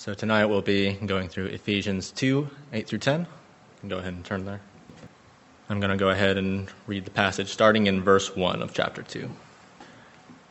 [0.00, 3.20] So tonight we'll be going through Ephesians 2 8 through 10.
[3.20, 3.26] You
[3.80, 4.62] can go ahead and turn there.
[5.68, 9.02] I'm going to go ahead and read the passage starting in verse 1 of chapter
[9.02, 9.28] 2.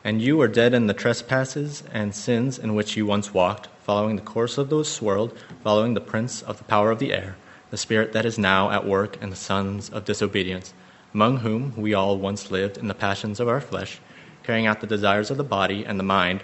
[0.04, 4.17] And you were dead in the trespasses and sins in which you once walked, following
[4.17, 7.36] the course of this world, following the prince of the power of the air,
[7.71, 10.75] the spirit that is now at work in the sons of disobedience,
[11.11, 14.00] among whom we all once lived in the passions of our flesh,
[14.43, 16.43] carrying out the desires of the body and the mind,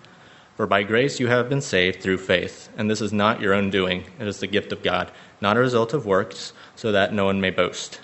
[0.61, 3.71] For by grace you have been saved through faith, and this is not your own
[3.71, 5.11] doing, it is the gift of God,
[5.41, 7.99] not a result of works, so that no one may boast.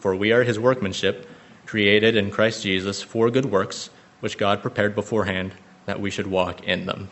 [0.00, 1.28] For we are his workmanship,
[1.66, 5.52] created in Christ Jesus for good works, which God prepared beforehand
[5.86, 7.08] that we should walk in them.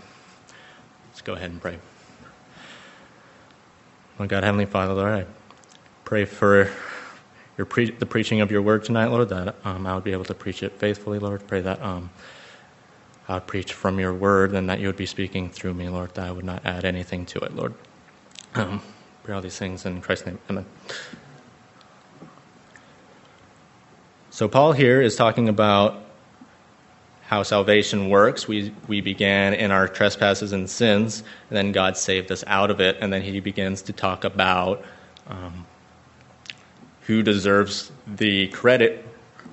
[1.11, 1.79] Let's go ahead and pray.
[4.19, 5.27] Lord God, Heavenly Father, Lord, I
[6.05, 6.73] pray for
[7.57, 10.25] your pre- the preaching of your word tonight, Lord, that um, I would be able
[10.25, 11.47] to preach it faithfully, Lord.
[11.47, 12.11] Pray that um,
[13.29, 16.27] Would preach from your word and that you would be speaking through me, Lord, that
[16.27, 17.75] I would not add anything to it, Lord.
[18.55, 18.81] Um,
[19.25, 20.39] pray all these things in Christ's name.
[20.49, 20.65] Amen.
[24.31, 26.03] So, Paul here is talking about
[27.23, 28.47] how salvation works.
[28.47, 32.81] We, we began in our trespasses and sins, and then God saved us out of
[32.81, 34.85] it, and then he begins to talk about
[35.27, 35.67] um,
[37.03, 39.05] who deserves the credit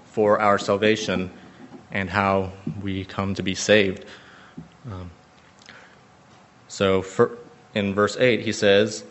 [0.06, 1.32] for our salvation
[1.94, 4.04] and how we come to be saved.
[4.92, 5.12] Um,
[6.68, 7.38] so, for,
[7.74, 9.06] in verse 8, he says,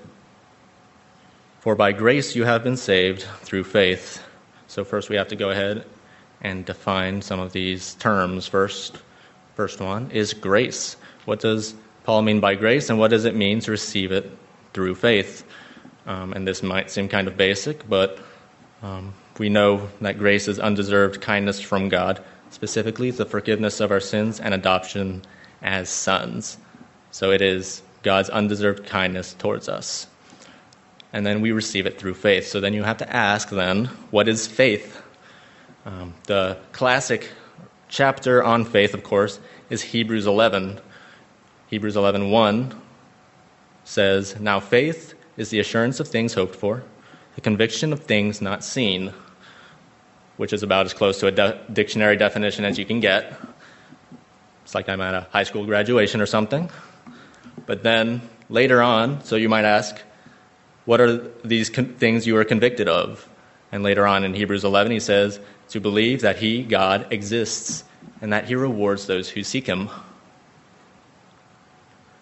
[1.61, 4.23] For by grace you have been saved through faith.
[4.67, 5.87] So, first we have to go ahead
[6.43, 8.47] and define some of these terms.
[8.47, 8.99] First,
[9.55, 10.97] first one is grace.
[11.25, 14.29] What does Paul mean by grace, and what does it mean to receive it
[14.75, 15.45] through faith?
[16.05, 18.19] Um, and this might seem kind of basic, but
[18.83, 22.21] um, we know that grace is undeserved kindness from God,
[22.53, 25.23] specifically the forgiveness of our sins and adoption
[25.63, 26.59] as sons.
[27.11, 30.07] So it is God's undeserved kindness towards us.
[31.13, 32.47] And then we receive it through faith.
[32.47, 35.03] So then you have to ask, then, what is faith?
[35.85, 37.31] Um, the classic
[37.89, 39.39] chapter on faith, of course,
[39.69, 40.81] is Hebrews 11.
[41.69, 42.83] Hebrews 11 1
[43.85, 46.83] says, Now faith is the assurance of things hoped for,
[47.35, 49.13] the conviction of things not seen,
[50.43, 53.33] which is about as close to a de- dictionary definition as you can get.
[54.65, 56.69] It's like I'm at a high school graduation or something.
[57.65, 60.03] But then later on, so you might ask,
[60.85, 63.29] what are these con- things you are convicted of?
[63.71, 65.39] And later on in Hebrews 11, he says,
[65.69, 67.85] to believe that He, God, exists
[68.21, 69.91] and that He rewards those who seek Him.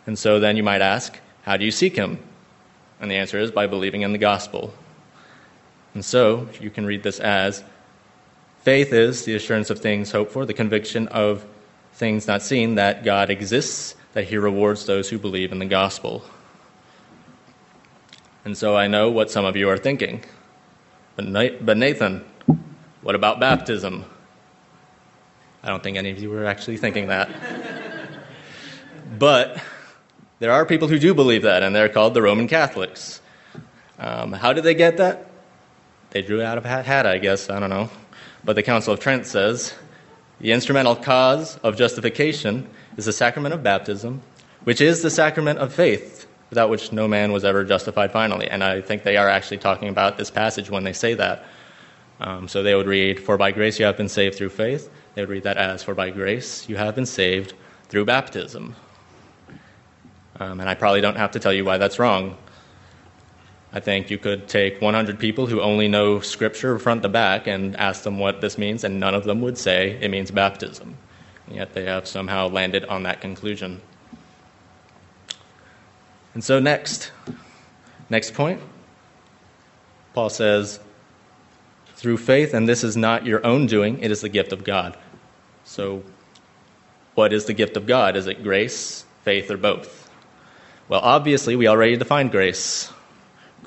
[0.05, 2.19] And so then you might ask, how do you seek Him?
[3.01, 4.75] And the answer is by believing in the gospel.
[5.95, 7.65] And so you can read this as
[8.61, 11.45] faith is the assurance of things hoped for, the conviction of
[11.95, 16.25] things not seen, that God exists, that He rewards those who believe in the gospel.
[18.45, 20.25] And so I know what some of you are thinking.
[21.17, 22.25] But Nathan,
[23.03, 24.05] what about baptism?
[25.63, 27.29] I don't think any of you were actually thinking that.
[29.19, 29.63] but
[30.39, 33.21] there are people who do believe that, and they're called the Roman Catholics.
[33.99, 35.31] Um, how did they get that?
[36.11, 37.51] They drew it out of a hat, I guess.
[37.51, 37.91] I don't know.
[38.45, 39.75] But the Council of Trent says
[40.41, 44.23] the instrumental cause of justification is the sacrament of baptism,
[44.65, 48.49] which is the sacrament of faith, without which no man was ever justified finally.
[48.49, 51.45] And I think they are actually talking about this passage when they say that.
[52.21, 54.91] Um, so they would read, For by grace you have been saved through faith.
[55.15, 57.55] They would read that as, For by grace you have been saved
[57.89, 58.75] through baptism.
[60.39, 62.37] Um, and I probably don't have to tell you why that's wrong.
[63.73, 67.77] I think you could take 100 people who only know Scripture front to back and
[67.77, 70.97] ask them what this means, and none of them would say it means baptism.
[71.47, 73.81] And yet they have somehow landed on that conclusion.
[76.35, 77.13] And so, next,
[78.09, 78.61] next point,
[80.15, 80.81] Paul says,
[81.95, 84.97] through faith, and this is not your own doing, it is the gift of God.
[85.65, 86.03] So,
[87.15, 88.17] what is the gift of God?
[88.17, 90.11] Is it grace, faith, or both?
[90.89, 92.93] Well, obviously, we already defined grace.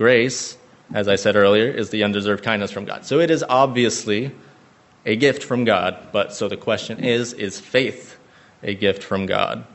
[0.03, 0.57] Grace,
[0.93, 3.05] as I said earlier, is the undeserved kindness from God.
[3.05, 4.33] So, it is obviously
[5.05, 6.09] a gift from God.
[6.11, 8.17] But so the question is is faith
[8.63, 9.65] a gift from God?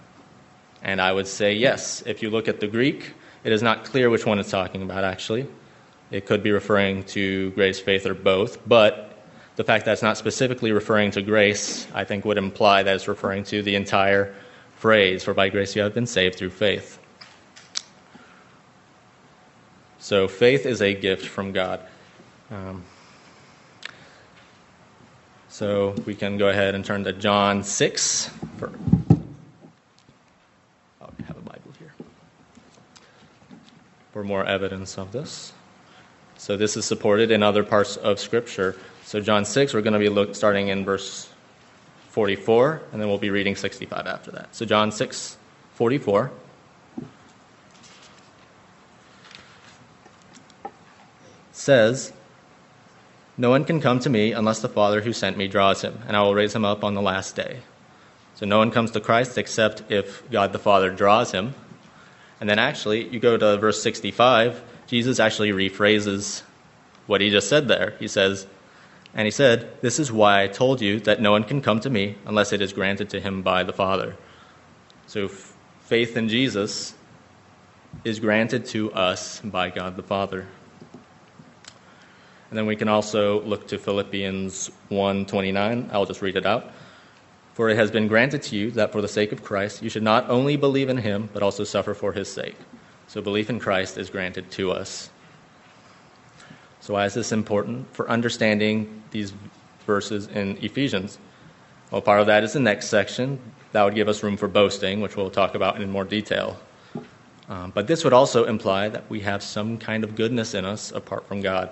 [0.82, 2.02] And I would say yes.
[2.04, 5.02] If you look at the Greek, it is not clear which one it's talking about,
[5.02, 5.46] actually.
[6.10, 9.16] It could be referring to grace, faith, or both, but
[9.56, 13.08] the fact that it's not specifically referring to grace, I think, would imply that it's
[13.08, 14.34] referring to the entire
[14.76, 16.97] phrase, for by grace you have been saved through faith.
[19.98, 21.80] So faith is a gift from God.
[22.50, 22.84] Um,
[25.48, 28.30] so we can go ahead and turn to John 6.
[28.58, 28.70] For,
[31.00, 31.92] I'll have a Bible here
[34.12, 35.52] for more evidence of this.
[36.36, 38.76] So this is supported in other parts of Scripture.
[39.04, 41.28] So John 6, we're going to be look, starting in verse
[42.10, 44.54] 44, and then we'll be reading 65 after that.
[44.54, 45.36] So John 6,
[45.74, 46.30] 44.
[51.68, 52.14] Says,
[53.36, 56.16] No one can come to me unless the Father who sent me draws him, and
[56.16, 57.58] I will raise him up on the last day.
[58.36, 61.52] So no one comes to Christ except if God the Father draws him.
[62.40, 66.42] And then actually, you go to verse 65, Jesus actually rephrases
[67.06, 67.94] what he just said there.
[67.98, 68.46] He says,
[69.12, 71.90] And he said, This is why I told you that no one can come to
[71.90, 74.16] me unless it is granted to him by the Father.
[75.06, 76.94] So faith in Jesus
[78.04, 80.46] is granted to us by God the Father.
[82.50, 85.90] And then we can also look to Philippians 1:29.
[85.92, 86.72] I'll just read it out.
[87.54, 90.02] For it has been granted to you that for the sake of Christ you should
[90.02, 92.56] not only believe in him but also suffer for his sake.
[93.08, 95.10] So belief in Christ is granted to us.
[96.80, 99.32] So why is this important for understanding these
[99.86, 101.18] verses in Ephesians?
[101.90, 103.38] Well, part of that is the next section.
[103.72, 106.58] That would give us room for boasting, which we'll talk about in more detail.
[107.48, 110.92] Um, but this would also imply that we have some kind of goodness in us
[110.92, 111.70] apart from God.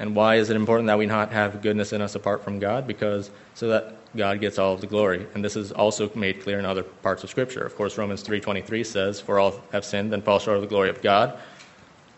[0.00, 2.86] And why is it important that we not have goodness in us apart from God?
[2.86, 5.26] Because so that God gets all of the glory.
[5.34, 7.64] And this is also made clear in other parts of Scripture.
[7.64, 10.88] Of course, Romans 3.23 says, For all have sinned and fall short of the glory
[10.88, 11.38] of God.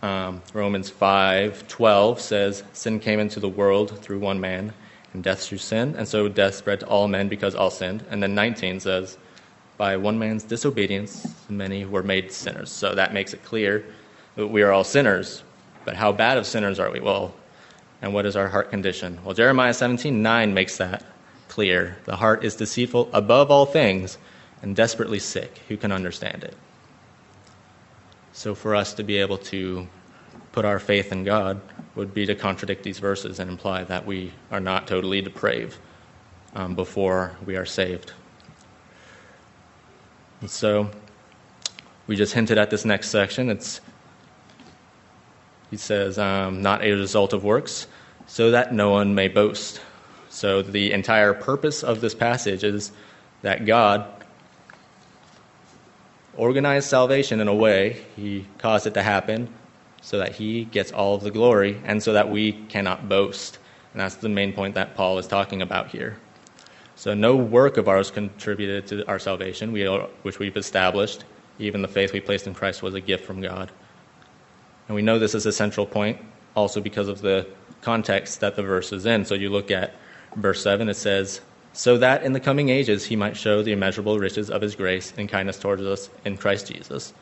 [0.00, 4.72] Um, Romans 5.12 says, Sin came into the world through one man,
[5.12, 5.96] and death through sin.
[5.98, 8.04] And so death spread to all men because all sinned.
[8.10, 9.18] And then 19 says,
[9.76, 12.70] By one man's disobedience, many were made sinners.
[12.70, 13.84] So that makes it clear
[14.36, 15.42] that we are all sinners.
[15.84, 17.00] But how bad of sinners are we?
[17.00, 17.34] Well,
[18.02, 19.18] and what is our heart condition?
[19.24, 21.04] Well, Jeremiah 17 9 makes that
[21.48, 21.96] clear.
[22.04, 24.18] The heart is deceitful above all things
[24.60, 25.60] and desperately sick.
[25.68, 26.56] Who can understand it?
[28.32, 29.86] So, for us to be able to
[30.50, 31.60] put our faith in God
[31.94, 35.76] would be to contradict these verses and imply that we are not totally depraved
[36.54, 38.12] um, before we are saved.
[40.40, 40.90] And so,
[42.06, 43.48] we just hinted at this next section.
[43.48, 43.80] It's
[45.72, 47.86] he says, um, not a result of works,
[48.26, 49.80] so that no one may boast.
[50.28, 52.92] So the entire purpose of this passage is
[53.40, 54.06] that God
[56.36, 59.48] organized salvation in a way, He caused it to happen
[60.02, 63.58] so that He gets all of the glory and so that we cannot boast.
[63.94, 66.18] And that's the main point that Paul is talking about here.
[66.96, 69.72] So no work of ours contributed to our salvation,
[70.20, 71.24] which we've established.
[71.58, 73.72] Even the faith we placed in Christ was a gift from God.
[74.88, 76.18] And we know this is a central point
[76.54, 77.46] also because of the
[77.80, 79.24] context that the verse is in.
[79.24, 79.94] So you look at
[80.36, 81.40] verse 7, it says,
[81.72, 85.12] So that in the coming ages he might show the immeasurable riches of his grace
[85.16, 87.12] and kindness towards us in Christ Jesus.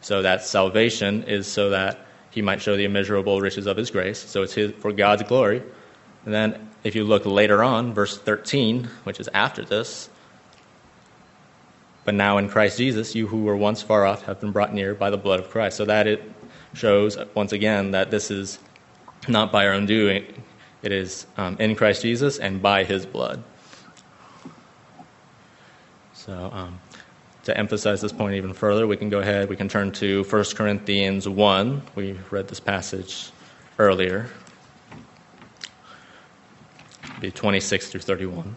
[0.00, 1.98] So that salvation is so that
[2.30, 4.18] he might show the immeasurable riches of his grace.
[4.18, 5.62] So it's his, for God's glory.
[6.24, 10.08] And then if you look later on, verse 13, which is after this,
[12.04, 14.94] but now in Christ Jesus, you who were once far off have been brought near
[14.94, 15.76] by the blood of Christ.
[15.76, 16.22] So that it
[16.74, 18.58] shows once again that this is
[19.28, 20.24] not by our own doing,
[20.82, 23.42] it is um, in Christ Jesus and by his blood.
[26.12, 26.80] So, um,
[27.44, 30.44] to emphasize this point even further, we can go ahead, we can turn to 1
[30.56, 31.82] Corinthians 1.
[31.94, 33.30] We read this passage
[33.78, 34.28] earlier.
[37.04, 38.56] It'll be 26 through 31.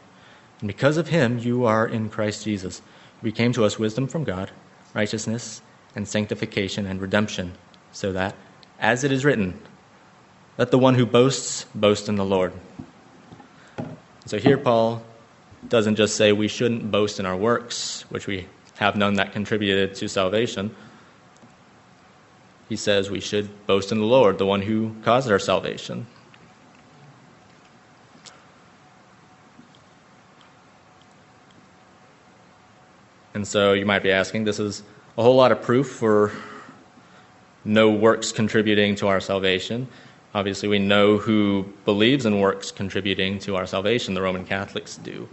[0.61, 2.81] And because of him, you are in Christ Jesus.
[3.21, 4.51] We came to us wisdom from God,
[4.93, 5.61] righteousness
[5.95, 7.53] and sanctification and redemption,
[7.91, 8.35] so that,
[8.79, 9.59] as it is written,
[10.57, 12.53] let the one who boasts boast in the Lord.
[14.25, 15.03] So here Paul
[15.67, 19.95] doesn't just say we shouldn't boast in our works, which we have none that contributed
[19.95, 20.75] to salvation.
[22.69, 26.05] He says we should boast in the Lord, the one who caused our salvation.
[33.41, 34.83] And so you might be asking, this is
[35.17, 36.31] a whole lot of proof for
[37.65, 39.87] no works contributing to our salvation.
[40.35, 44.13] Obviously, we know who believes in works contributing to our salvation.
[44.13, 45.27] The Roman Catholics do.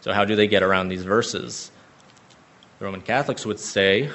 [0.00, 1.70] So, how do they get around these verses?
[2.80, 4.10] The Roman Catholics would say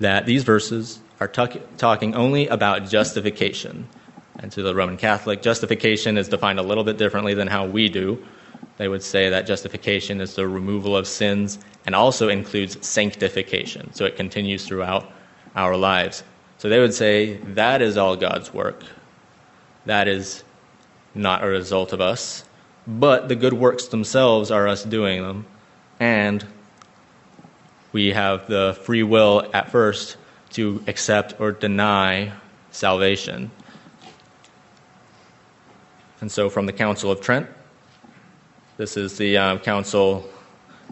[0.00, 3.86] that these verses are talk- talking only about justification.
[4.38, 7.90] And to the Roman Catholic, justification is defined a little bit differently than how we
[7.90, 8.24] do.
[8.78, 13.92] They would say that justification is the removal of sins and also includes sanctification.
[13.92, 15.10] So it continues throughout
[15.56, 16.22] our lives.
[16.58, 18.84] So they would say that is all God's work.
[19.86, 20.44] That is
[21.14, 22.44] not a result of us.
[22.86, 25.46] But the good works themselves are us doing them.
[25.98, 26.44] And
[27.92, 30.16] we have the free will at first
[30.50, 32.32] to accept or deny
[32.70, 33.50] salvation.
[36.20, 37.48] And so, from the Council of Trent,
[38.76, 40.28] this is the um, council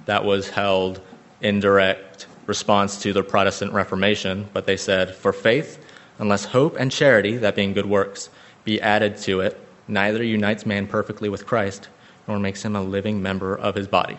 [0.06, 1.00] that was held
[1.40, 5.78] in direct response to the Protestant Reformation, but they said, For faith,
[6.18, 8.28] unless hope and charity, that being good works,
[8.64, 11.88] be added to it, neither unites man perfectly with Christ,
[12.26, 14.18] nor makes him a living member of his body.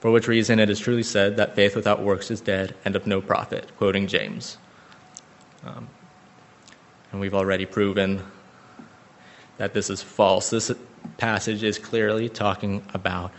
[0.00, 3.06] For which reason it is truly said that faith without works is dead and of
[3.06, 4.58] no profit, quoting James.
[5.64, 5.88] Um,
[7.12, 8.22] and we've already proven
[9.58, 10.50] that this is false.
[10.50, 10.72] This
[11.18, 13.32] passage is clearly talking about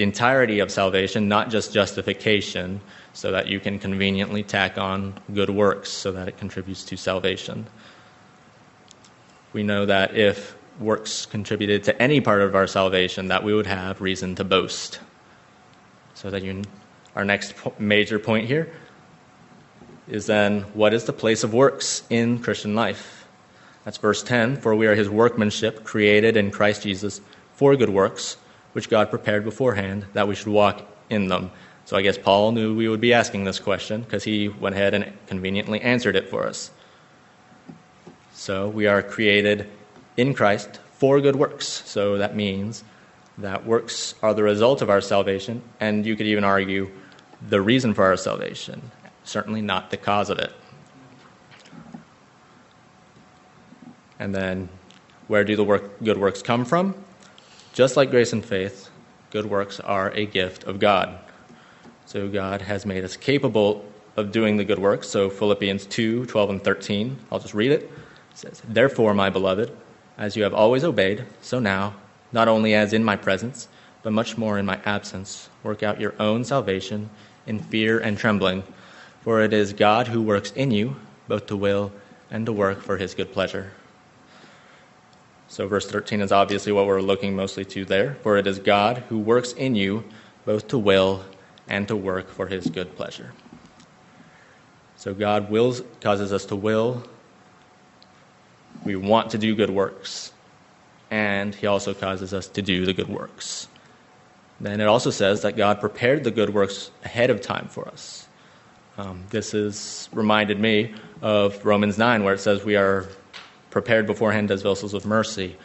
[0.00, 2.80] the entirety of salvation, not just justification,
[3.12, 7.66] so that you can conveniently tack on good works so that it contributes to salvation.
[9.52, 13.66] We know that if works contributed to any part of our salvation, that we would
[13.66, 15.00] have reason to boast.
[16.14, 16.62] So that you,
[17.14, 18.72] our next major point here
[20.08, 23.26] is then what is the place of works in Christian life?
[23.84, 27.20] That's verse 10 For we are his workmanship, created in Christ Jesus
[27.52, 28.38] for good works,
[28.72, 31.50] which God prepared beforehand that we should walk in them.
[31.84, 34.94] So I guess Paul knew we would be asking this question because he went ahead
[34.94, 36.70] and conveniently answered it for us.
[38.32, 39.68] So we are created
[40.16, 41.66] in Christ for good works.
[41.66, 42.84] So that means
[43.38, 46.90] that works are the result of our salvation, and you could even argue
[47.48, 48.90] the reason for our salvation,
[49.24, 50.52] certainly not the cause of it.
[54.18, 54.68] And then,
[55.28, 56.94] where do the work, good works come from?
[57.72, 58.90] Just like grace and faith,
[59.30, 61.16] good works are a gift of God.
[62.04, 63.84] So God has made us capable
[64.16, 65.08] of doing the good works.
[65.08, 67.82] So Philippians 2 12 and 13, I'll just read it.
[67.82, 67.90] It
[68.34, 69.70] says, Therefore, my beloved,
[70.18, 71.94] as you have always obeyed, so now,
[72.32, 73.68] not only as in my presence,
[74.02, 77.08] but much more in my absence, work out your own salvation
[77.46, 78.64] in fear and trembling.
[79.22, 80.96] For it is God who works in you,
[81.28, 81.92] both to will
[82.32, 83.72] and to work for his good pleasure.
[85.50, 88.14] So, verse 13 is obviously what we're looking mostly to there.
[88.22, 90.04] For it is God who works in you,
[90.44, 91.24] both to will
[91.68, 93.32] and to work for his good pleasure.
[94.96, 97.02] So God wills, causes us to will.
[98.84, 100.32] We want to do good works.
[101.10, 103.66] And he also causes us to do the good works.
[104.60, 108.28] Then it also says that God prepared the good works ahead of time for us.
[108.98, 113.08] Um, this is reminded me of Romans 9, where it says we are
[113.70, 115.56] prepared beforehand as vessels of mercy.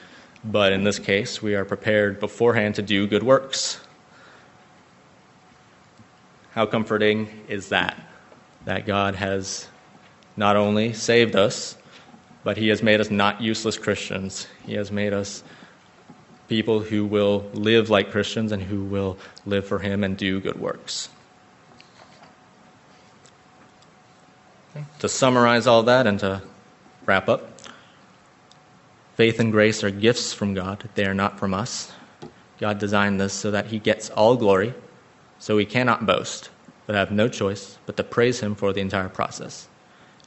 [0.44, 3.80] But in this case, we are prepared beforehand to do good works.
[6.52, 7.98] How comforting is that?
[8.66, 9.68] That God has
[10.38, 11.78] not only saved us,
[12.44, 14.48] but He has made us not useless Christians.
[14.66, 15.44] He has made us
[16.48, 20.60] people who will live like Christians and who will live for Him and do good
[20.60, 21.10] works.
[25.00, 26.42] To summarize all that and to
[27.06, 27.55] wrap up,
[29.15, 31.91] faith and grace are gifts from God, they are not from us.
[32.60, 34.74] God designed this so that He gets all glory
[35.39, 36.50] so we cannot boast,
[36.86, 39.67] but have no choice but to praise him for the entire process.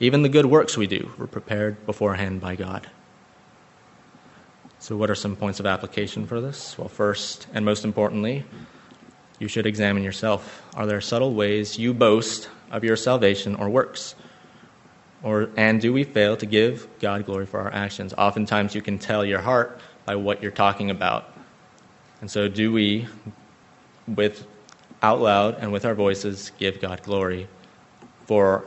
[0.00, 2.88] Even the good works we do were prepared beforehand by God.
[4.78, 6.78] So, what are some points of application for this?
[6.78, 8.45] Well, first and most importantly,
[9.40, 10.62] you should examine yourself.
[10.76, 14.14] Are there subtle ways you boast of your salvation or works?
[15.23, 18.15] Or, and do we fail to give God glory for our actions?
[18.17, 21.33] Oftentimes, you can tell your heart by what you're talking about.
[22.21, 23.07] And so, do we,
[24.07, 24.47] with
[25.03, 27.49] out loud and with our voices give God glory
[28.27, 28.67] for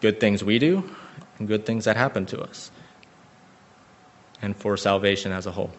[0.00, 0.88] good things we do
[1.38, 2.70] and good things that happen to us,
[4.42, 5.70] and for salvation as a whole.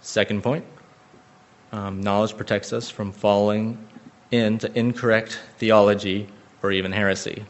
[0.00, 0.64] Second point
[1.72, 3.78] Um, knowledge protects us from falling
[4.32, 6.26] into incorrect theology
[6.62, 7.44] or even heresy,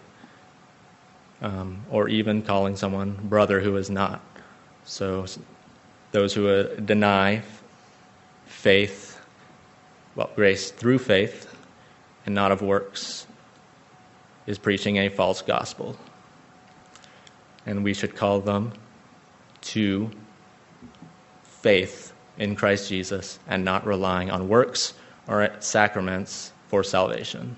[1.43, 4.21] um, or even calling someone brother who is not.
[4.85, 5.27] So,
[6.13, 7.43] those who uh, deny
[8.47, 9.21] faith,
[10.17, 11.55] well, grace through faith
[12.27, 13.27] and not of works,
[14.47, 15.97] is preaching a false gospel.
[17.67, 18.73] And we should call them
[19.63, 20.11] to
[21.43, 24.95] faith in Christ Jesus and not relying on works
[25.29, 27.57] or sacraments for salvation.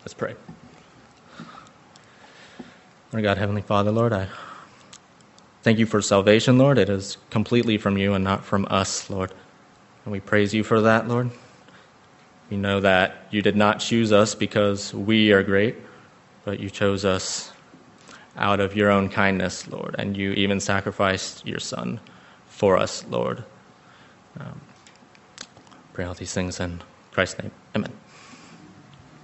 [0.00, 0.34] Let's pray.
[3.12, 4.28] Lord God, Heavenly Father, Lord, I
[5.62, 6.78] thank you for salvation, Lord.
[6.78, 9.32] It is completely from you and not from us, Lord.
[10.04, 11.30] And we praise you for that, Lord.
[12.50, 15.76] We know that you did not choose us because we are great,
[16.44, 17.52] but you chose us
[18.36, 21.98] out of your own kindness, Lord, and you even sacrificed your Son
[22.46, 23.42] for us, Lord.
[24.38, 24.60] Um,
[25.94, 27.50] pray all these things in Christ's name.
[27.74, 27.92] Amen.